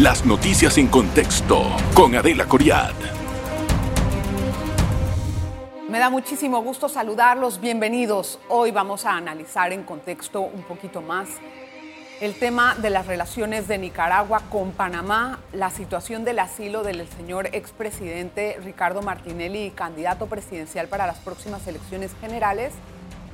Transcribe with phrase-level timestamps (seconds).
[0.00, 2.92] Las noticias en contexto con Adela Coriad.
[5.88, 8.38] Me da muchísimo gusto saludarlos, bienvenidos.
[8.50, 11.30] Hoy vamos a analizar en contexto un poquito más
[12.20, 17.48] el tema de las relaciones de Nicaragua con Panamá, la situación del asilo del señor
[17.52, 22.74] expresidente Ricardo Martinelli, candidato presidencial para las próximas elecciones generales,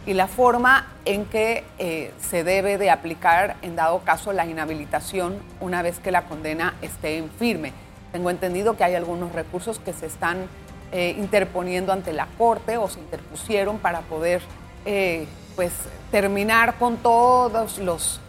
[0.07, 5.37] y la forma en que eh, se debe de aplicar, en dado caso, la inhabilitación
[5.61, 7.73] una vez que la condena esté en firme.
[8.11, 10.47] Tengo entendido que hay algunos recursos que se están
[10.91, 14.43] eh, interponiendo ante la Corte o se interpusieron para poder
[14.85, 15.73] eh, pues,
[16.11, 18.21] terminar con todos los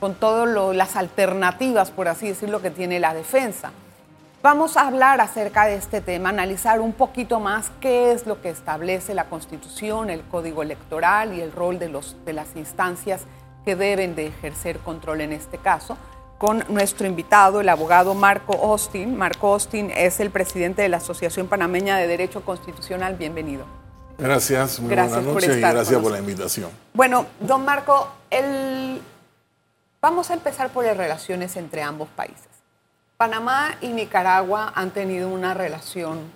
[0.00, 3.72] con todas las alternativas, por así decirlo, que tiene la defensa.
[4.44, 8.50] Vamos a hablar acerca de este tema, analizar un poquito más qué es lo que
[8.50, 13.22] establece la Constitución, el Código Electoral y el rol de, los, de las instancias
[13.64, 15.96] que deben de ejercer control en este caso,
[16.36, 19.16] con nuestro invitado, el abogado Marco Austin.
[19.16, 23.14] Marco Austin es el presidente de la Asociación Panameña de Derecho Constitucional.
[23.14, 23.64] Bienvenido.
[24.18, 26.68] Gracias, muy buenas noches y gracias por la invitación.
[26.92, 29.00] Bueno, don Marco, el
[30.02, 32.53] Vamos a empezar por las relaciones entre ambos países.
[33.24, 36.30] Panamá y Nicaragua han tenido una relación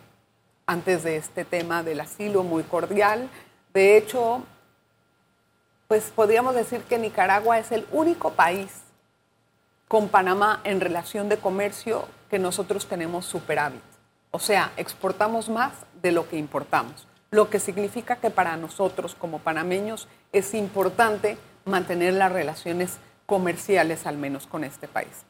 [0.67, 3.29] antes de este tema del asilo muy cordial.
[3.75, 4.43] De hecho,
[5.87, 8.71] pues podríamos decir que Nicaragua es el único país
[9.87, 13.83] con Panamá en relación de comercio que nosotros tenemos superávit.
[14.31, 19.41] O sea, exportamos más de lo que importamos, lo que significa que para nosotros como
[19.41, 25.28] panameños es importante mantener las relaciones comerciales al menos con este país.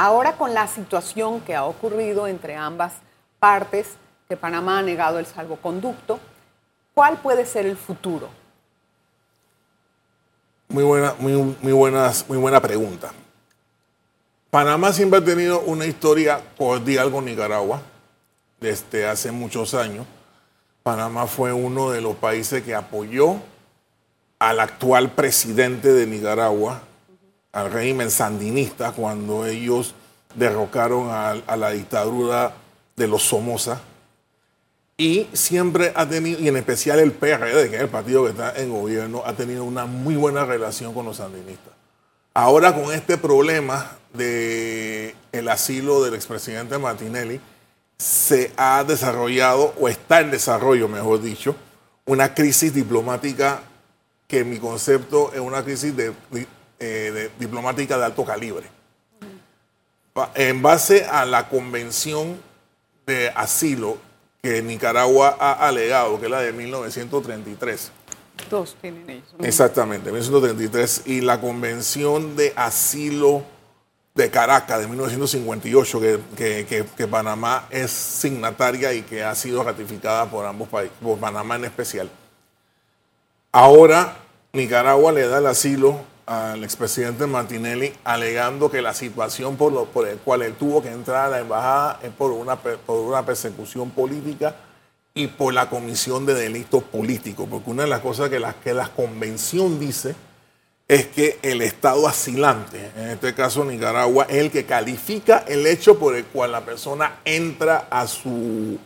[0.00, 2.92] Ahora con la situación que ha ocurrido entre ambas
[3.40, 3.96] partes,
[4.28, 6.20] que Panamá ha negado el salvoconducto,
[6.94, 8.28] ¿cuál puede ser el futuro?
[10.68, 13.10] Muy buena, muy, muy, buenas, muy buena pregunta.
[14.50, 17.82] Panamá siempre ha tenido una historia cordial con Nicaragua
[18.60, 20.06] desde hace muchos años.
[20.84, 23.38] Panamá fue uno de los países que apoyó
[24.38, 26.82] al actual presidente de Nicaragua,
[27.52, 29.94] al régimen sandinista, cuando ellos
[30.34, 32.54] derrocaron a, la dictadura
[32.96, 33.80] de los Somoza.
[34.96, 38.54] Y siempre ha tenido, y en especial el PRD, que es el partido que está
[38.56, 41.72] en gobierno, ha tenido una muy buena relación con los sandinistas.
[42.34, 47.40] Ahora con este problema del el asilo del expresidente Martinelli,
[47.96, 51.56] se ha desarrollado, o está en desarrollo, mejor dicho,
[52.06, 53.60] una crisis diplomática
[54.26, 55.94] que mi concepto es una crisis
[56.80, 58.66] eh, diplomática de alto calibre.
[60.34, 62.40] En base a la convención
[63.06, 63.98] de asilo
[64.42, 67.92] que Nicaragua ha alegado, que es la de 1933.
[68.50, 69.28] Dos tienen ellos.
[69.40, 71.02] Exactamente, 1933.
[71.06, 73.44] Y la convención de asilo
[74.14, 76.00] de Caracas de 1958,
[76.36, 81.54] que, que, Panamá es signataria y que ha sido ratificada por ambos países, por Panamá
[81.54, 82.10] en especial.
[83.52, 84.16] Ahora
[84.52, 90.18] Nicaragua le da el asilo al expresidente Martinelli alegando que la situación por, lo, el
[90.18, 94.54] cual él tuvo que entrar a la embajada es por una, por una persecución política
[95.14, 97.48] y por la comisión de delitos políticos.
[97.50, 100.14] Porque una de las cosas que la, que la convención dice
[100.86, 105.98] es que el Estado asilante, en este caso Nicaragua, es el que califica el hecho
[105.98, 108.76] por el cual la persona entra a su,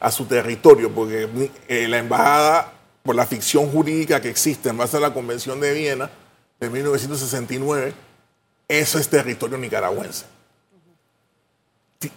[0.00, 1.28] a su territorio, porque
[1.68, 5.74] eh, la embajada por la ficción jurídica que existe en base a la Convención de
[5.74, 6.10] Viena
[6.60, 7.92] de 1969,
[8.68, 10.24] eso es territorio nicaragüense.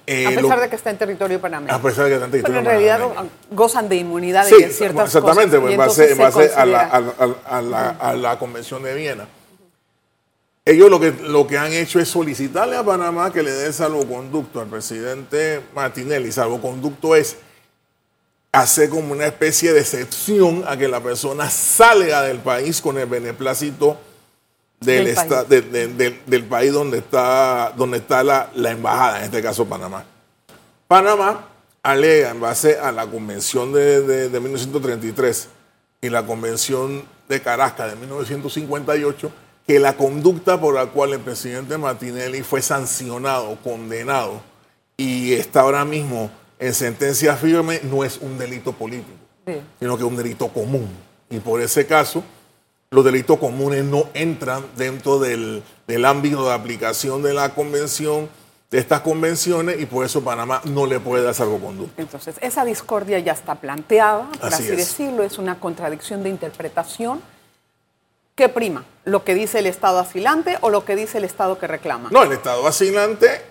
[0.06, 1.74] Eh, a pesar de que está en territorio panameño.
[1.74, 4.70] A pesar de que está en territorio Pero en realidad gozan de inmunidad sí, de
[4.70, 6.00] ciertas exactamente, cosas.
[6.00, 9.28] Exactamente, en base, a, la, a, la, Convención de Viena.
[10.66, 14.60] Ellos lo que, lo que han hecho es solicitarle a Panamá que le dé salvoconducto
[14.60, 16.32] al presidente Martinelli.
[16.32, 17.38] Salvoconducto es
[18.52, 23.06] hacer como una especie de excepción a que la persona salga del país con el
[23.06, 23.98] beneplácito
[24.80, 26.22] del, país.
[26.26, 30.06] del país donde está, donde está la, embajada, en este caso Panamá.
[30.88, 31.48] Panamá
[31.84, 35.50] alega en base a la convención de, 1933
[36.02, 39.31] y la convención de Caracas de 1958
[39.68, 44.42] que la conducta por la cual el presidente Martinelli fue sancionado, condenado
[44.98, 49.18] y está ahora mismo en sentencia firme no es un delito político,
[49.80, 50.90] sino que es un delito común.
[51.30, 52.24] Y por ese caso,
[52.91, 55.63] los delitos comunes no entran dentro del,
[56.06, 58.27] ámbito de aplicación de la convención,
[58.71, 62.01] de estas convenciones, y por eso Panamá no le puede dar salvoconducto.
[62.01, 67.21] Entonces, esa discordia ya está planteada, por así, decirlo, es una contradicción de interpretación.
[68.33, 68.86] ¿Qué prima?
[69.06, 72.09] ¿Lo que dice el Estado asilante o lo que dice el Estado que reclama?
[72.12, 73.41] No, el Estado asilante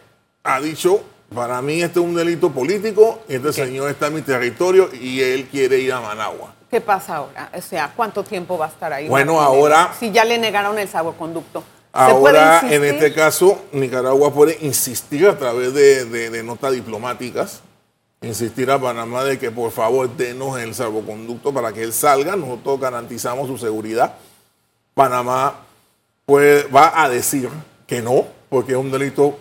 [0.43, 4.89] ha dicho, para mí este es un delito político, este señor está en mi territorio
[4.93, 6.58] y él quiere ir a Managua.
[6.71, 7.51] ¿Qué pasa ahora?
[7.57, 9.09] O sea, ¿cuánto tiempo va a estar ahí?
[9.09, 11.61] Bueno, ahora- Si ya le negaron el salvoconducto.
[11.61, 16.73] ¿Se puede Ahora, en este caso, Nicaragua puede insistir a través de, de- de notas
[16.73, 17.63] diplomáticas,
[18.21, 22.79] insistir a Panamá de que por favor denos el salvoconducto para que él salga, nosotros
[22.79, 24.15] garantizamos su seguridad.
[24.95, 25.61] Panamá
[26.27, 27.49] puede, va a decir
[27.87, 29.39] que no, porque es un delito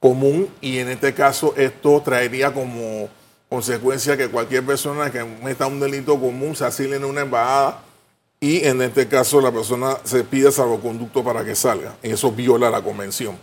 [0.00, 3.08] común y en este caso esto traería como
[3.48, 7.80] consecuencia que cualquier persona que meta un delito común se asile en una embajada
[8.40, 11.94] y en este caso la persona se pide salvoconducto para que salga.
[12.02, 13.38] Y eso viola la convención.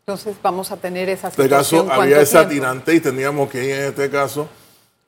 [0.00, 1.86] Entonces vamos a tener esa En este situación.
[1.88, 2.54] caso había ¿Cuánto esa tiempo?
[2.54, 4.48] tirante y tendríamos que ir en este caso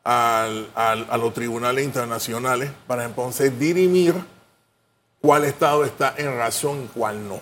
[0.05, 4.15] al- al- a los tribunales internacionales para entonces dirimir
[5.23, 7.41] cuál Estado está en razón y cuál no.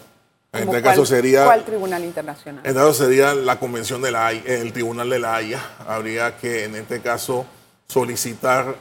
[0.53, 2.65] En ¿Cómo este cuál- caso sería ¿Cuál tribunal internacional?
[2.65, 5.61] en este caso sería la convención de la el tribunal de la Haya.
[5.87, 7.45] Habría que en este caso
[7.87, 8.77] solicitar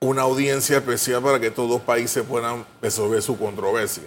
[0.00, 4.04] una audiencia especial para que todos los países puedan resolver su controversia.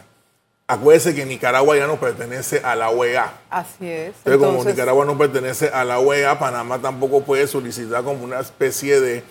[0.65, 3.31] Acuérdense que Nicaragua ya no pertenece a la OEA.
[3.51, 4.15] Así es.
[4.17, 8.39] Entonces, como Entonces, Nicaragua no pertenece a la OEA, Panamá tampoco puede solicitar como una
[8.39, 9.23] especie de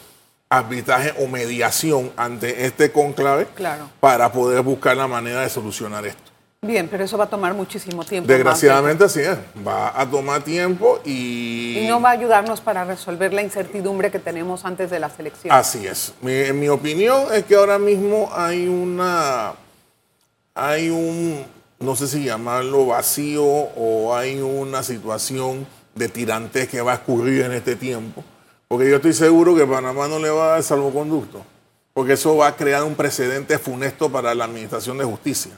[0.48, 3.88] arbitraje o mediación ante este conclave Claro.
[3.98, 6.30] para poder buscar la manera de solucionar esto.
[6.64, 8.28] Bien, pero eso va a tomar muchísimo tiempo.
[8.28, 9.36] Desgraciadamente así es.
[9.66, 11.76] Va a tomar tiempo y...
[11.80, 15.58] Y no va a ayudarnos para resolver la incertidumbre que tenemos antes de las elecciones.
[15.58, 16.14] Así es.
[16.20, 19.54] Mi- en mi opinión es que ahora mismo hay una,
[20.54, 21.44] hay un,
[21.80, 25.66] no sé si llamarlo vacío o hay una situación
[25.96, 28.22] de tirantez que va a ocurrir en este tiempo.
[28.68, 31.42] Porque yo estoy seguro que Panamá no le va a dar salvoconducto.
[31.92, 35.50] Porque eso va a crear un precedente funesto para la administración de justicia.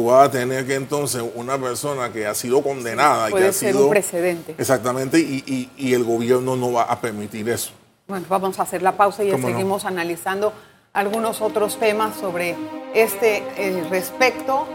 [0.00, 3.48] Tú vas a tener que entonces una persona que ha sido condenada y que Puede
[3.48, 3.84] ha ser sido...
[3.84, 4.54] un precedente.
[4.56, 7.72] Exactamente, y, y- y el gobierno no va a permitir eso.
[8.08, 10.54] Bueno, vamos a hacer la pausa y seguimos analizando
[10.94, 12.56] algunos otros temas sobre
[12.94, 14.66] este eh, respecto.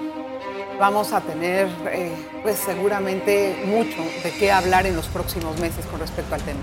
[0.80, 2.12] Vamos a tener, eh,
[2.44, 6.60] pues seguramente, mucho de qué hablar en los próximos meses con respecto al tema.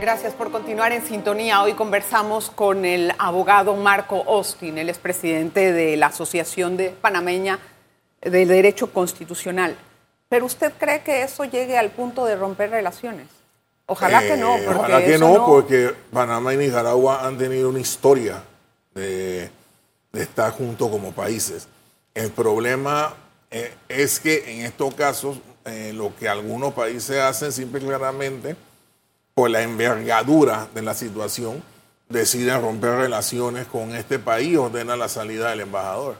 [0.00, 1.62] Gracias por continuar en sintonía.
[1.62, 7.58] Hoy conversamos con el abogado Marco Austin, el expresidente de la Asociación de Panameña
[8.22, 9.76] del Derecho Constitucional.
[10.30, 13.26] Pero usted cree que eso llegue al punto de romper relaciones?
[13.84, 17.68] Ojalá que no, Eh, porque ojalá que eso no, porque Panamá y Nicaragua han tenido
[17.68, 18.42] una historia
[18.94, 19.50] de,
[20.12, 21.68] de estar juntos como países.
[22.14, 23.14] El problema
[23.50, 25.36] eh, es que en estos casos
[25.66, 28.56] eh, lo que algunos países hacen simple y claramente
[29.34, 31.62] por la envergadura de la situación
[32.08, 36.16] deciden romper relaciones con este país y ordenan la salida del embajador.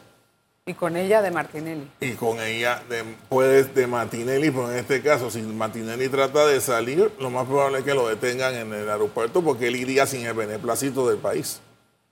[0.67, 1.91] Y con ella de Martinelli.
[2.01, 6.61] Y con ella, de, puede de Martinelli, pero en este caso, si Martinelli trata de
[6.61, 10.25] salir, lo más probable es que lo detengan en el aeropuerto porque él iría sin
[10.27, 11.61] el beneplácito del país.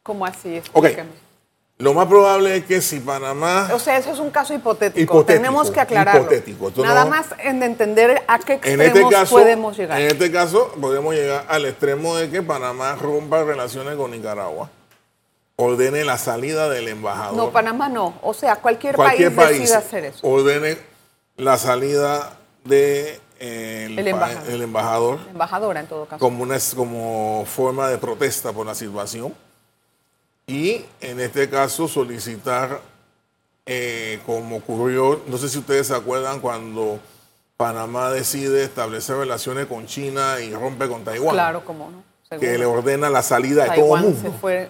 [0.02, 0.60] ¿Cómo así?
[0.72, 0.86] Ok.
[0.86, 1.27] Explícame.
[1.80, 5.00] Lo más probable es que si Panamá, O sea, eso es un caso hipotético.
[5.00, 6.22] Hipotético, Tenemos que aclararlo.
[6.22, 6.72] hipotético.
[6.82, 10.00] Nada no- más en entender a qué en extremos este caso, podemos llegar.
[10.00, 14.70] en este caso, podemos llegar al extremo de que Panamá rompa relaciones con Nicaragua,
[15.54, 17.36] ordene la salida del embajador.
[17.36, 18.14] No, Panamá no.
[18.22, 20.26] O sea, cualquier, cualquier país, decide hacer eso.
[20.26, 20.78] ordene
[21.36, 24.50] la salida de eh, el, El pa- embajador.
[24.52, 26.18] el embajador Embajadora, en todo caso.
[26.18, 29.32] como, una, como forma de protesta por la situación
[30.48, 32.80] y en este caso solicitar,
[33.66, 36.98] eh, como ocurrió, no sé si ustedes se acuerdan cuando
[37.56, 42.38] Panamá decide establecer relaciones con China y rompe con Taiwán, Claro, cómo no.
[42.40, 44.34] que le ordena la salida de todo el se mundo.
[44.40, 44.68] fue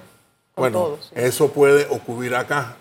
[0.54, 1.04] con Bueno, todos.
[1.06, 1.10] sí.
[1.14, 2.76] eso puede ocurrir acá.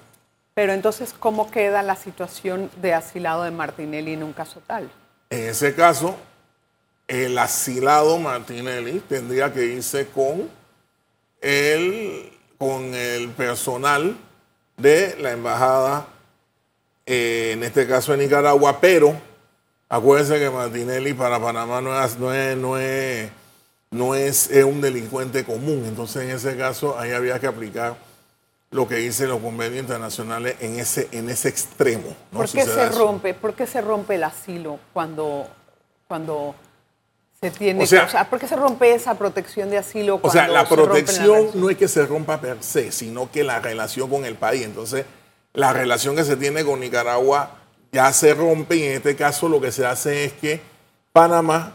[0.55, 4.89] Pero entonces, ¿cómo queda la situación de asilado de Martinelli en un caso tal?
[5.29, 6.15] En ese caso,
[7.07, 10.49] el asilado Martinelli tendría que irse con
[11.41, 14.17] el, con el personal
[14.77, 16.07] de la embajada,
[17.05, 19.15] eh, en este caso en Nicaragua, pero
[19.89, 23.29] acuérdense que Martinelli para Panamá no es, no es, no es,
[23.91, 27.95] no es, es un delincuente común, entonces en ese caso ahí había que aplicar
[28.69, 32.15] lo que dicen los convenios internacionales en ese, en ese extremo.
[32.31, 32.39] ¿no?
[32.39, 32.99] ¿Por qué se eso.
[32.99, 33.33] rompe?
[33.33, 35.47] ¿Por qué se rompe el asilo cuando,
[36.07, 36.53] cuando
[37.51, 37.83] se tiene?
[37.83, 40.19] O sea- que- ¿por qué se rompe esa protección de asilo?
[40.21, 43.59] O sea, la se protección no es que se rompa per se, sino que la
[43.59, 44.63] relación con el país.
[44.65, 45.05] Entonces,
[45.53, 47.51] la relación que se tiene con Nicaragua
[47.91, 50.61] ya se rompe y en este caso lo que se hace es que
[51.13, 51.73] Panamá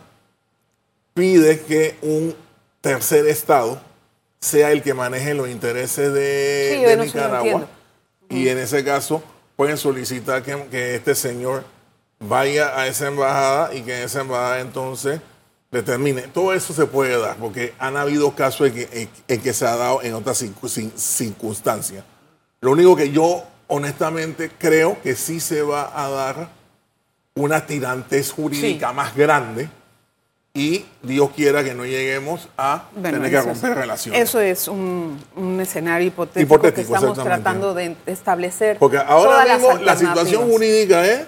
[1.14, 2.34] pide que un
[2.80, 3.80] tercer estado
[4.40, 7.66] sea el que maneje los intereses de, Sí, Nicaragua.
[8.28, 9.22] y en ese caso
[9.56, 11.64] pueden solicitar que, que este señor
[12.18, 15.20] vaya a esa embajada y que en esa embajada entonces
[15.72, 16.22] determine.
[16.28, 19.74] Todo eso se puede dar, porque han habido casos en que, en que se ha
[19.76, 20.44] dado en otras
[20.96, 22.04] circunstancias.
[22.60, 26.48] Lo único que yo honestamente creo que sí se va a dar
[27.34, 28.94] una tirantez jurídica Sí.
[28.94, 29.68] más grande
[30.54, 34.20] y Dios quiera que no lleguemos a Bueno, tener que romper es- relaciones.
[34.20, 38.76] Eso es un, un escenario hipotético, que estamos tratando de establecer.
[38.78, 41.26] Porque ahora mismo la situación jurídica es,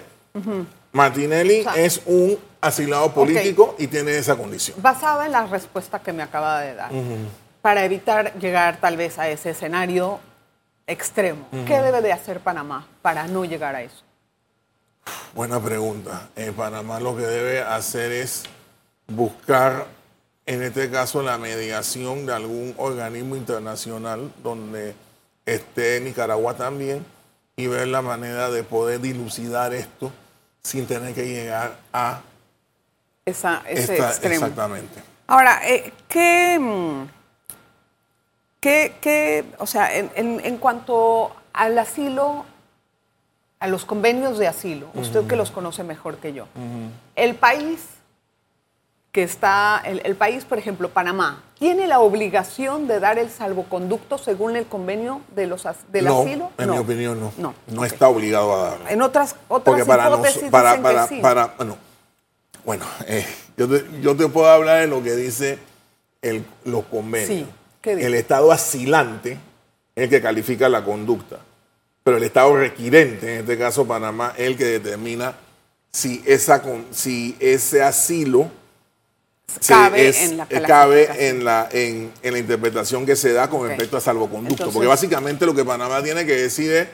[0.91, 4.81] Martinelli O sea, es un asilado político y tiene esa condición.
[4.81, 6.91] Basada en la respuesta que me acaba de dar,
[7.61, 10.19] para evitar llegar tal vez a ese escenario
[10.87, 14.03] extremo, ¿qué debe de hacer Panamá para no llegar a eso?
[15.33, 16.29] Buena pregunta.
[16.35, 18.43] En Panamá lo que debe hacer es
[19.07, 19.85] buscar,
[20.45, 24.95] en este caso, la mediación de algún organismo internacional donde
[25.45, 27.05] esté Nicaragua también
[27.55, 30.11] y ver la manera de poder dilucidar esto
[30.63, 32.21] sin tener que llegar a
[33.25, 34.35] Esa, ese esta- extremo.
[34.45, 35.01] exactamente.
[35.25, 37.07] Ahora, eh, ¿qué, mm,
[38.59, 42.45] qué- qué- o sea, en, en- en cuanto al asilo,
[43.59, 46.45] a los convenios de asilo, usted que los conoce mejor que yo,
[47.15, 47.79] el país
[49.11, 54.17] que está, el, el país, por ejemplo, Panamá, ¿tiene la obligación de dar el salvoconducto
[54.19, 56.51] según el convenio de los, del no, asilo?
[56.59, 57.31] en mi opinión no.
[57.37, 57.53] No.
[57.67, 58.87] No está obligado a darlo.
[58.89, 61.21] En otras, otras Porque para, nos- hipótesis para, dicen para, que sí.
[61.21, 61.77] para, bueno,
[62.65, 63.25] bueno eh,
[63.57, 65.57] yo, te, yo te puedo hablar de lo que dice
[66.21, 67.29] el, los convenios.
[67.29, 68.07] Sí, ¿qué dice?
[68.07, 69.33] el Estado asilante
[69.95, 71.37] es el que califica la conducta,
[72.03, 75.35] pero el Estado requirente, en este caso Panamá, es el que determina
[75.91, 78.49] si, esa, si ese asilo
[79.61, 83.31] se- Cabe es- en la eh, cabe en la, en, en la interpretación que se
[83.31, 84.53] da con respecto a salvoconducto.
[84.55, 86.87] Entonces- porque básicamente lo que Panamá tiene que decir es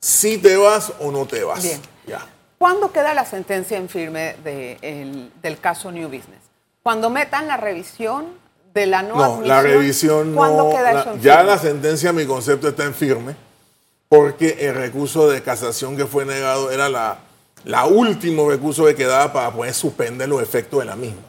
[0.00, 1.62] si te vas o no te vas.
[1.62, 1.80] Bien.
[2.06, 2.26] Ya.
[2.62, 6.38] ¿Cuándo queda la sentencia en firme de- el- del caso New Business?
[6.84, 8.26] Cuando metan la revisión
[8.72, 9.48] de la no, No, admisión.
[9.48, 10.70] la revisión ¿Cuándo no.
[10.70, 11.50] queda eso en ya firme?
[11.50, 13.34] la sentencia, mi concepto está en firme,
[14.08, 17.18] porque el recurso de casación que fue negado era la,
[17.64, 21.22] la último recurso que quedaba para poder suspender los efectos de la misma.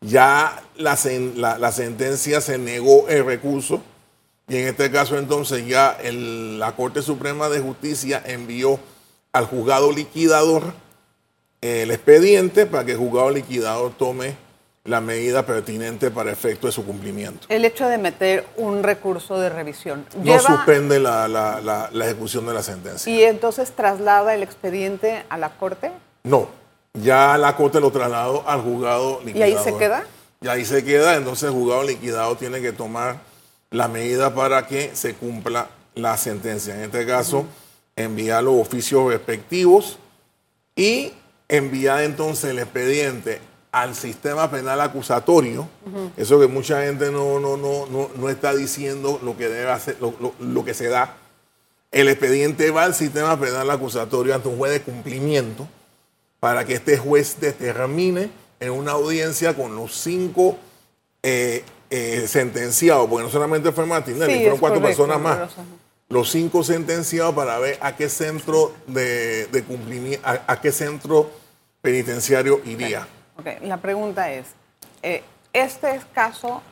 [0.00, 0.96] Ya la,
[1.34, 3.82] la- la sentencia se negó el recurso
[4.46, 8.78] y en este caso entonces ya el- la Corte Suprema de Justicia envió
[9.32, 10.72] al juzgado liquidador
[11.60, 14.34] el expediente para que el juzgado liquidador tome
[14.84, 17.46] la medida pertinente para efecto de su cumplimiento.
[17.50, 20.06] El hecho de meter un recurso de revisión.
[20.16, 23.12] No lleva- suspende la, la- la- la ejecución de la sentencia.
[23.12, 25.92] Y entonces traslada el expediente a la corte.
[26.24, 26.48] No,
[26.94, 29.58] ya la Corte lo trasladó al juzgado liquidador.
[29.58, 30.04] ahí se queda?
[30.40, 33.18] Y ahí se queda, entonces el juzgado liquidado tiene que tomar
[33.70, 36.74] la medida para que se cumpla la sentencia.
[36.74, 37.44] En este caso,
[37.96, 39.98] enviar los oficios respectivos
[40.76, 41.12] y
[41.48, 43.40] enviar entonces el expediente
[43.72, 45.68] al sistema penal acusatorio.
[46.16, 49.96] Eso que mucha gente no, no, no, no, no está diciendo lo que debe hacer,
[50.00, 51.16] lo, lo- lo que se da.
[51.92, 55.68] El expediente va al sistema penal acusatorio ante un juez de cumplimiento
[56.40, 58.30] para que este juez determine
[58.60, 60.56] en una audiencia con los cinco
[61.22, 65.50] eh, eh, sentenciados, porque no solamente fue Martinelli, Sí, fueron cuatro correcto, personas más.
[66.10, 71.30] Los cinco sentenciados para ver a qué centro de, de cumplimiento, a, a qué centro
[71.80, 73.06] penitenciario iría.
[73.38, 74.46] Ok, la pregunta es,
[75.02, 76.62] eh, ¿este caso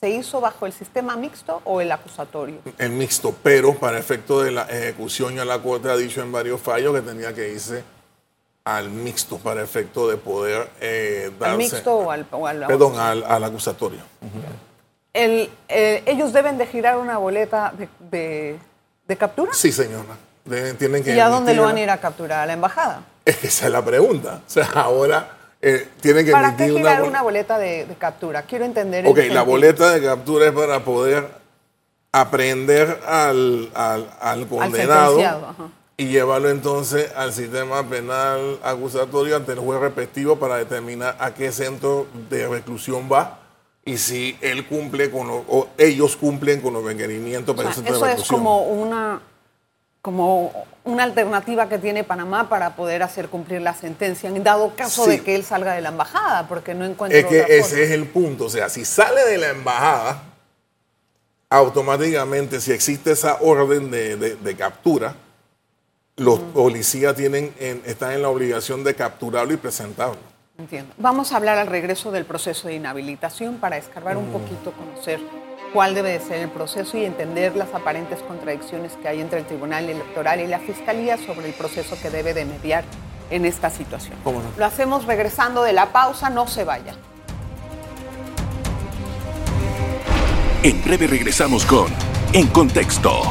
[0.00, 2.60] se hizo bajo el sistema mixto o el acusatorio?
[2.78, 6.60] El mixto, pero para efecto de la ejecución ya la Corte ha dicho en varios
[6.60, 7.82] fallos que tenía que irse
[8.64, 11.52] al mixto para efecto de poder eh, darse...
[11.52, 14.00] ¿Al mixto o al, o al- Perdón, al, al acusatorio.
[15.12, 18.58] El- eh, ¿Ellos deben de girar una boleta de, de-
[19.08, 19.52] de captura?
[19.52, 20.16] Sí, señora.
[20.78, 22.40] Tienen que ¿Y a dónde lo van a ir a capturar?
[22.40, 23.02] ¿A la embajada?
[23.24, 24.40] Es que esa es la pregunta.
[24.46, 25.28] O sea, ahora
[25.60, 28.42] eh, tienen que ¿Para qué una, girar bol- una boleta de, de captura?
[28.42, 29.04] Quiero entender.
[29.04, 31.28] el Ok, la boleta de captura es para poder
[32.12, 35.18] aprender al, al, al condenado
[35.96, 41.52] y llevarlo entonces al sistema penal acusatorio ante el juez respectivo para determinar a qué
[41.52, 43.39] centro de reclusión va
[43.84, 47.80] y si él cumple con lo- o ellos cumplen con los requerimientos O para sea,
[47.80, 49.22] el centro eso de es como una,
[50.02, 50.52] como
[50.84, 55.10] una alternativa que tiene Panamá para poder hacer cumplir la sentencia, en dado caso Sí.
[55.12, 57.90] de que él salga de la embajada, porque no encuentra Es que otra ese es
[57.90, 58.44] el punto.
[58.46, 60.22] O sea, si sale de la embajada,
[61.48, 65.14] automáticamente, si existe esa orden de, de- de captura,
[66.16, 70.29] los policías tienen en- están en la obligación de capturarlo y presentarlo.
[70.60, 70.92] Entiendo.
[70.98, 75.18] Vamos a hablar al regreso del proceso de inhabilitación para escarbar un poquito, conocer
[75.72, 79.46] cuál debe de ser el proceso y entender las aparentes contradicciones que hay entre el
[79.46, 82.84] Tribunal Electoral y la Fiscalía sobre el proceso que debe de mediar
[83.30, 84.18] en esta situación.
[84.22, 84.50] ¿Cómo no?
[84.58, 86.94] Lo hacemos regresando de la pausa, no se vaya.
[90.62, 91.86] En breve regresamos con
[92.34, 93.22] En Contexto.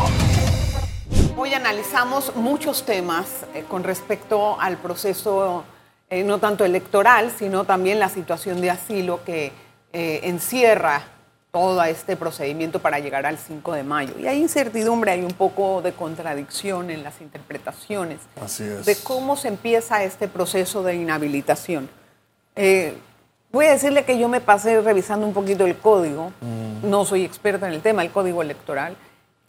[1.38, 5.64] Hoy analizamos muchos temas eh, con respecto al proceso,
[6.10, 9.52] eh, no tanto electoral, sino también la situación de asilo que
[9.94, 11.04] eh, encierra
[11.52, 14.14] todo este procedimiento para llegar al 5 de mayo.
[14.20, 18.86] Y hay incertidumbre, hay un poco de contradicción en las interpretaciones Así es.
[18.86, 21.90] de cómo se empieza este proceso de inhabilitación.
[22.56, 22.96] Eh,
[23.52, 26.32] voy a decirle que yo me pasé revisando un poquito el código,
[26.84, 28.96] no soy experta en el tema, el código electoral,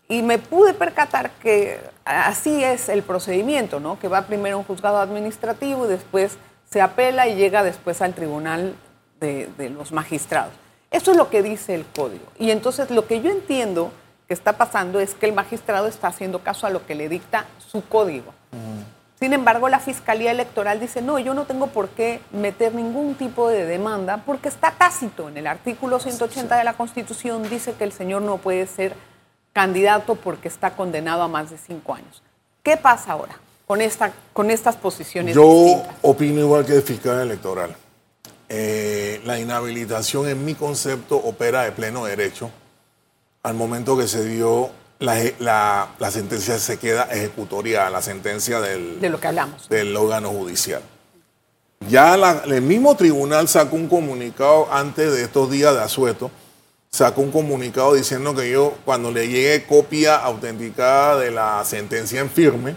[0.09, 3.99] y me pude percatar que así es el procedimiento, ¿no?
[3.99, 6.37] Que va primero a un juzgado administrativo y después
[6.73, 8.77] se apela y llega después al tribunal
[9.19, 10.53] de, de los magistrados.
[10.93, 12.25] Eso es lo que dice el código.
[12.39, 13.91] Y entonces lo que yo entiendo
[14.29, 17.47] que está pasando es que el magistrado está haciendo caso a lo que le dicta
[17.59, 18.33] su código.
[19.19, 23.49] Sin embargo, la Fiscalía Electoral dice, no, yo no tengo por qué meter ningún tipo
[23.49, 25.29] de demanda porque está tácito.
[25.29, 28.95] En el artículo 180 de la Constitución dice que el señor no puede ser
[29.53, 32.23] candidato porque está condenado a más de cinco años.
[32.63, 33.35] ¿Qué pasa ahora
[33.71, 35.95] con, esta, con estas posiciones Yo distintas?
[36.03, 37.77] opino igual que el fiscal electoral.
[38.49, 42.51] Eh, la inhabilitación, en mi concepto, opera de pleno derecho.
[43.45, 49.01] Al momento que se dio, la, la- la sentencia se queda ejecutoria, la sentencia del,
[49.01, 49.69] De lo que hablamos.
[49.69, 50.83] del órgano judicial.
[51.89, 56.33] Ya la- el mismo tribunal sacó un comunicado antes de estos días de asueto,
[56.91, 62.29] sacó un comunicado diciendo que yo, cuando le llegue copia autenticada de la sentencia en
[62.31, 62.75] firme,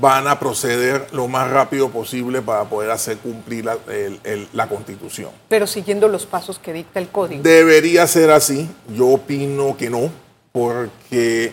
[0.00, 4.68] van a proceder lo más rápido posible para poder hacer cumplir la, el- el- la
[4.68, 5.30] constitución.
[5.48, 7.42] Pero siguiendo los pasos que dicta el código.
[7.42, 10.10] Debería ser así, yo opino que no,
[10.52, 11.52] porque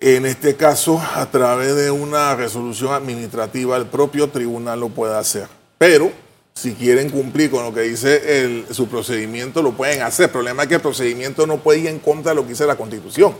[0.00, 5.48] en este caso, a través de una resolución administrativa, el propio tribunal lo puede hacer.
[5.76, 6.12] Pero
[6.54, 10.26] si quieren cumplir con lo que dice el- su procedimiento, lo pueden hacer.
[10.26, 12.66] El problema es que el procedimiento no puede ir en contra de lo que dice
[12.66, 13.34] la constitución.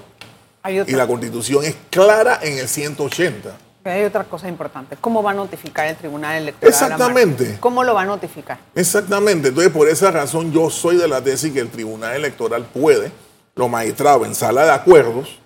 [0.86, 3.56] Y la constitución es clara en el 180.
[3.90, 4.96] Hay otra cosa importante.
[5.00, 6.72] ¿Cómo va a notificar el Tribunal Electoral?
[6.72, 6.84] a?
[6.84, 7.56] Exactamente.
[7.60, 8.58] ¿Cómo lo va a notificar?
[8.74, 9.48] Exactamente.
[9.48, 13.12] Entonces, por esa razón, yo soy de la tesis que el Tribunal Electoral puede,
[13.54, 15.38] los magistrados en sala de acuerdos,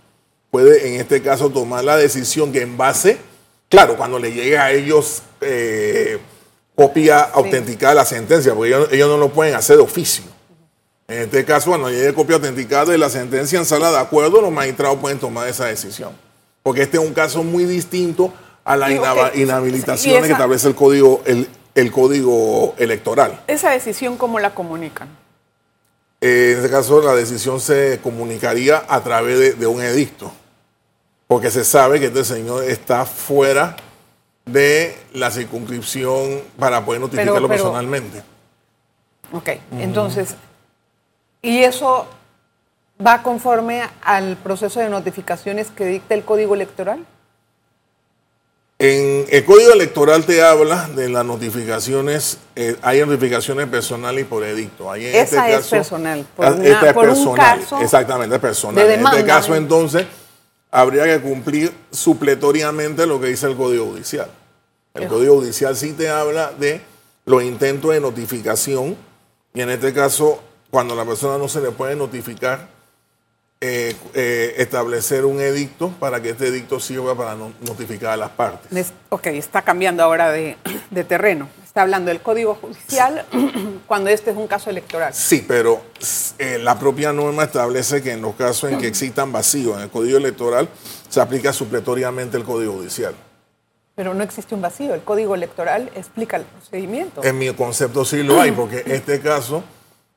[0.50, 3.18] puede en este caso tomar la decisión que en base,
[3.68, 6.18] claro, cuando le llegue a ellos eh,
[6.74, 10.24] copia autenticada de la sentencia, porque ellos, ellos no lo pueden hacer de oficio.
[11.08, 14.52] En este caso, cuando llegue copia autenticada de la sentencia en sala de acuerdo, los
[14.52, 16.12] magistrados pueden tomar esa decisión.
[16.62, 18.32] Porque este es un caso muy distinto
[18.64, 19.02] a las Sí, ok.
[19.04, 23.42] inhaba- Y inhabilitaciones esa- que establece el código, el, el código electoral.
[23.46, 25.08] Esa decisión, ¿cómo la comunican?
[26.20, 30.30] Eh, en este caso, la decisión se comunicaría a través de, de un edicto,
[31.26, 33.74] porque se sabe que este señor está fuera
[34.44, 38.22] de la circunscripción para poder notificarlo pero- personalmente.
[39.32, 39.48] Ok,
[39.78, 40.36] entonces,
[41.40, 42.06] ¿y eso
[43.04, 47.04] va conforme al proceso de notificaciones que dicta el Código Electoral?
[48.78, 54.42] En el código electoral te habla de las notificaciones, eh, hay notificaciones personales y por
[54.42, 54.92] edicto.
[54.96, 58.34] En Esa este es personal, por ah, una- esta es por un personal, caso exactamente,
[58.34, 58.84] es personal.
[58.88, 60.04] de en este caso, entonces,
[60.72, 64.28] habría que cumplir supletoriamente lo que dice el Código Judicial.
[64.94, 66.80] El Código Judicial sí te habla de
[67.24, 68.96] los intentos de notificación
[69.54, 72.66] y en este caso, cuando a la persona no se le puede notificar,
[73.64, 78.30] eh, eh, establecer un edicto para que este edicto sirva para no- notificar a las
[78.30, 78.76] partes.
[78.76, 80.56] Es- Ok, está cambiando ahora de,
[80.90, 81.48] de terreno.
[81.64, 83.24] Está hablando del Código Judicial
[83.86, 85.14] cuando este es un caso electoral.
[85.14, 85.80] Sí, pero
[86.38, 89.90] eh, la propia norma establece que en los casos en que existan vacíos en el
[89.90, 90.68] Código Electoral,
[91.08, 93.14] se aplica supletoriamente el Código Judicial.
[93.94, 94.92] Pero no existe un vacío.
[94.94, 97.22] El Código Electoral explica el procedimiento.
[97.22, 99.62] En mi concepto sí lo hay, porque este caso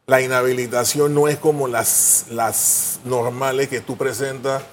[0.08, 4.64] la inhabilitación no es como las, las normales que tú presentas.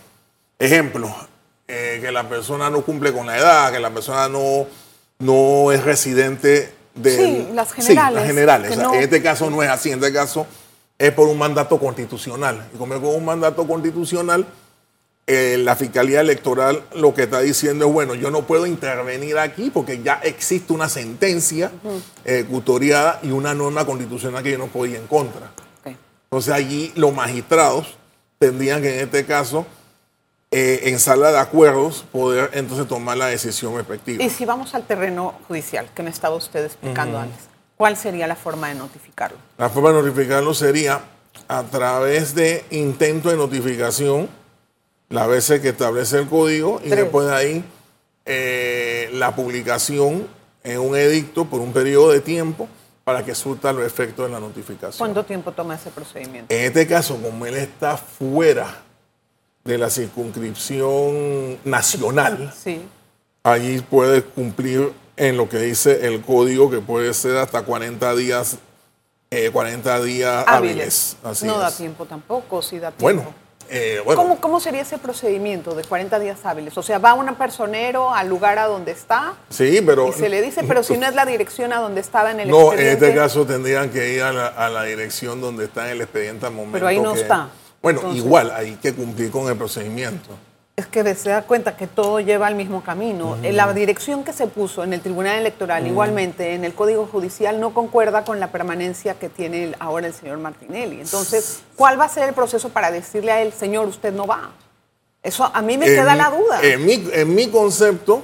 [0.59, 1.13] Ejemplo,
[1.69, 4.67] eh, que la persona no cumple con la edad, que la persona no,
[5.19, 7.17] no es residente de...
[7.17, 8.69] Sí, las generales, las generales.
[8.69, 10.47] que O sea, no- En este caso no es así, en este caso
[10.99, 12.69] es por un mandato constitucional.
[12.75, 14.47] Y como es un mandato constitucional,
[15.27, 19.71] eh, la Fiscalía Electoral lo que está diciendo es, bueno, yo no puedo intervenir aquí
[19.71, 21.71] porque ya existe una sentencia
[22.25, 25.53] ejecutoriada y una norma constitucional que yo no puedo ir en contra.
[26.25, 27.99] Entonces allí los magistrados
[28.39, 29.67] tendrían que en este caso,
[30.51, 34.25] eh, en sala de acuerdos, poder entonces tomar la decisión respectiva.
[34.25, 37.39] Y si vamos al terreno judicial, que me estaba usted explicando antes,
[37.77, 39.39] ¿cuál sería la forma de notificarlo?
[39.59, 41.01] La forma de notificarlo sería
[41.47, 44.29] a través de intento de notificación,
[45.13, 47.03] las veces que establece el código, y Tres.
[47.03, 47.65] después de ahí
[48.25, 50.27] eh, la publicación
[50.65, 52.69] en un edicto por un periodo de tiempo
[53.05, 54.99] para que surta los efectos de la notificación.
[54.99, 56.55] ¿Cuánto tiempo toma ese procedimiento?
[56.55, 58.77] En este caso, como él está fuera
[59.65, 62.81] de la circunscripción nacional, Sí.
[63.43, 68.59] allí puede cumplir en lo que dice el código, que puede ser hasta 40 días,
[69.31, 71.17] eh, 40 días hábiles.
[71.23, 73.03] Así no da tiempo tampoco, sí da tiempo.
[73.03, 73.35] Bueno,
[73.75, 76.77] eh, bueno ¿Cómo, ¿Cómo sería ese procedimiento de 40 días hábiles?
[76.77, 80.43] O sea, va un personero al lugar a donde está sí, pero y se le
[80.43, 83.07] dice, pero si no es la dirección a donde estaba en el no, en expediente.
[83.07, 86.45] este caso tendrían que ir a la, a la dirección donde está en el expediente
[86.47, 86.75] al momento.
[86.75, 87.49] Pero ahí no que- está.
[87.81, 90.31] Bueno, Entonces- igual hay que cumplir con el procedimiento.
[90.83, 93.37] Es que se da cuenta que todo lleva al mismo camino.
[93.43, 97.73] La dirección que se puso en el Tribunal Electoral, igualmente en el Código Judicial, no
[97.73, 101.01] concuerda con la permanencia que tiene ahora el señor Martinelli.
[101.01, 104.51] Entonces, ¿cuál va a ser el proceso para decirle a él, señor, usted no va?
[105.23, 106.61] Eso a mí me En queda mi- la duda.
[106.63, 108.23] En mi, en mi concepto,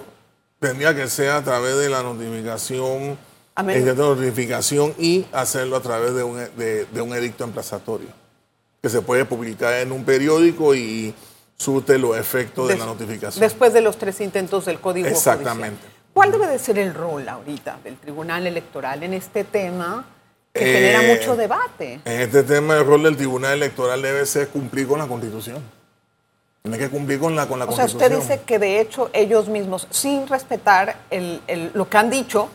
[0.59, 3.17] tendría que ser a través de la notificación,
[3.65, 8.09] de notificación y hacerlo a través de un, de, de un edicto emplazatorio,
[8.83, 11.15] que se puede publicar en un periódico y
[11.63, 13.41] surte los efectos de la notificación.
[13.41, 15.81] Después de los tres intentos del Código Exactamente.
[15.81, 15.93] Judicial.
[16.15, 20.05] ¿Cuál debe de ser el rol ahorita del Tribunal Electoral en este tema
[20.53, 22.01] que Eh, genera mucho debate?
[22.05, 25.63] En este tema, el rol del Tribunal Electoral debe ser cumplir con la Constitución.
[26.63, 28.21] Tiene que cumplir con la, con la O sea, Constitución.
[28.21, 32.51] usted dice que de hecho ellos mismos, sin respetar el- el- lo que han dicho,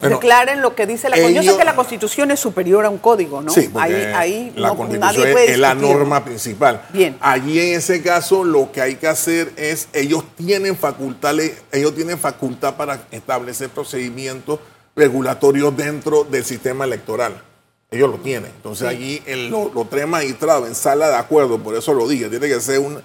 [0.00, 1.44] Bueno, declaren lo que dice la Constitución.
[1.44, 3.50] Yo sé que la Constitución es superior a un código, ¿no?
[3.52, 6.86] Sí, ahí, ahí la no- constitución nadie es, puede es la norma principal.
[6.92, 7.16] Bien.
[7.20, 11.34] Allí en ese caso lo que hay que hacer es, ellos tienen facultad,
[11.72, 14.60] ellos tienen facultad para establecer procedimientos
[14.94, 17.42] regulatorios dentro del sistema electoral.
[17.90, 18.52] Ellos lo tienen.
[18.54, 22.28] Entonces allí el- lo- los tres magistrados en sala de acuerdo, por eso lo dije,
[22.28, 23.02] tiene que ser un-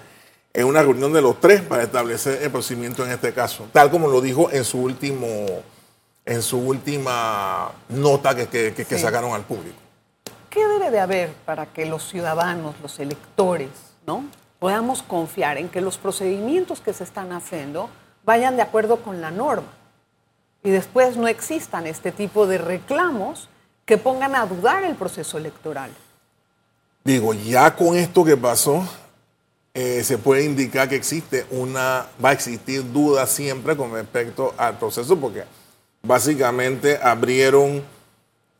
[0.52, 4.06] en una reunión de los tres para establecer el procedimiento en este caso, tal como
[4.06, 5.44] lo dijo en su último,
[6.26, 9.02] en su última nota que, que- que- que Sí.
[9.02, 9.76] sacaron al público.
[10.50, 13.68] ¿Qué debe de haber para que los ciudadanos, los electores,
[14.06, 14.24] ¿no?
[14.58, 17.90] podamos confiar en que los procedimientos que se están haciendo
[18.24, 19.68] vayan de acuerdo con la norma
[20.62, 23.50] y después no existan este tipo de reclamos
[23.84, 25.90] que pongan a dudar el proceso electoral?
[27.04, 28.82] Digo, ya con esto que pasó,
[29.74, 34.78] eh, se puede indicar que existe una, va a existir duda siempre con respecto al
[34.78, 35.44] proceso, porque
[36.04, 37.82] básicamente abrieron,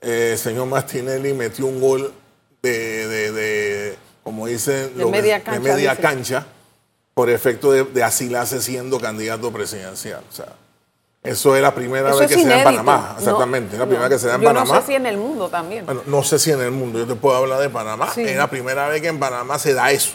[0.01, 2.13] eh, señor Martinelli metió un gol
[2.63, 6.47] de, de- de, como dicen, De media cancha, de media cancha,
[7.13, 10.23] por efecto de, de asilarse siendo candidato presidencial.
[10.29, 10.47] O sea,
[11.23, 13.19] eso es la primera Eso vez que se da en Panamá, ¿no?
[13.19, 14.75] exactamente, es la primera No, vez que se da en yo Panamá.
[14.75, 15.87] no sé si en el mundo también.
[15.87, 18.11] Bueno, no sé si en el mundo, yo te puedo hablar de Panamá.
[18.15, 18.23] Sí.
[18.23, 20.13] Es la primera vez que en Panamá se da eso.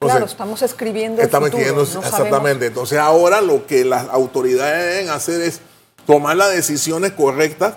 [0.00, 2.66] claro, estamos escribiendo el estamos futuro, escribiendo no sabemos- exactamente.
[2.66, 5.60] Entonces ahora lo que las autoridades deben hacer es
[6.06, 7.74] tomar las decisiones correctas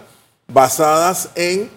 [0.47, 1.69] basadas en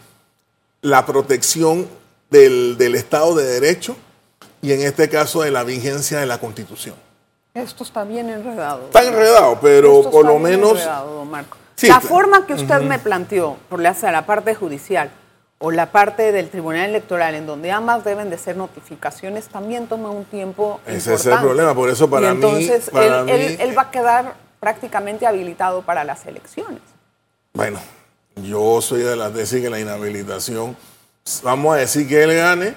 [0.83, 1.87] la protección
[2.31, 3.97] del, del Estado de Derecho
[4.63, 6.95] y en este caso de la vigencia de la Constitución.
[7.55, 8.85] Esto está bien enredado.
[8.85, 10.73] Está enredado, pero Esto por está lo bien menos...
[10.73, 11.57] enredado, don Marco.
[11.75, 15.11] Sí, la está- forma que usted me planteó, por la, la parte judicial
[15.59, 20.11] o la parte del Tribunal Electoral, en donde ambas deben de ser notificaciones, también toma
[20.11, 23.33] un tiempo Ese es el problema, por eso para y mí- entonces para él, mí-
[23.33, 26.81] él- él va a quedar prácticamente habilitado para las elecciones.
[27.55, 27.81] Bueno,
[28.37, 30.77] yo soy de la tesis que la inhabilitación,
[31.43, 32.75] vamos a decir que él gane,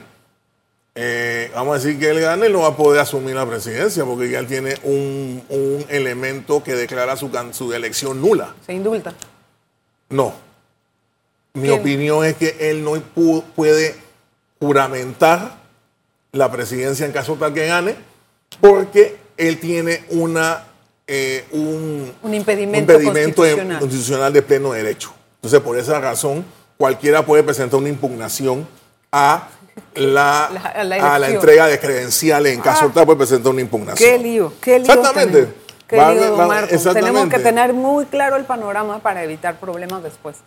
[0.95, 4.29] eh, vamos a decir que él gane, no va a poder asumir la presidencia porque
[4.29, 8.55] ya él tiene un, un elemento que declara su, su elección nula.
[8.65, 9.13] Se indulta.
[10.09, 10.33] No.
[11.55, 11.79] Mi ¿Quién?
[11.81, 13.95] opinión es que él no pu- puede
[14.59, 15.61] juramentar
[16.31, 17.95] la presidencia en caso tal que gane
[18.61, 20.63] porque él tiene una,
[21.07, 23.79] eh, un, Un impedimento constitucional.
[23.79, 25.13] constitucional de pleno derecho.
[25.35, 26.45] Entonces, por esa razón,
[26.77, 28.67] cualquiera puede presentar una impugnación
[29.11, 29.47] a
[29.95, 31.33] la, La- a la a la elección.
[31.35, 32.53] entrega de credenciales.
[32.53, 32.91] En caso Ah.
[32.93, 34.09] tal, puede presentar una impugnación.
[34.09, 34.87] Qué lío, qué lío.
[34.93, 35.47] Exactamente.
[35.91, 36.75] don Marco.
[36.93, 40.37] Tenemos que tener muy claro el panorama para evitar problemas después.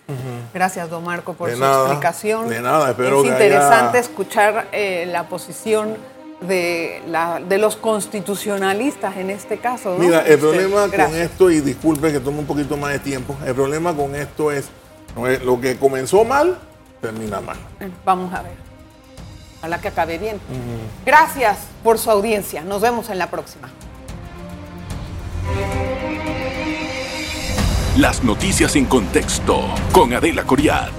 [0.55, 2.49] Gracias, don Marco, por De su nada, explicación.
[2.49, 5.97] de nada, espero es que interesante haya- escuchar eh, la posición
[6.41, 9.91] de, la, de los constitucionalistas en este caso.
[9.93, 9.99] ¿no?
[9.99, 13.37] Mira, el Usted, problema con esto, y disculpe que tome un poquito más de tiempo,
[13.45, 14.69] el problema con esto es,
[15.17, 16.59] no es- lo que comenzó mal,
[17.01, 17.57] termina mal.
[18.05, 18.53] Vamos a ver.
[19.59, 20.39] Ojalá que acabe bien.
[21.05, 22.63] Gracias por su audiencia.
[22.63, 23.69] Nos vemos en la próxima.
[27.97, 30.91] Las noticias en contexto con Adela Coriad.